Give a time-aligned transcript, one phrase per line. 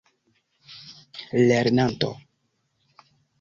[1.47, 2.09] lernanto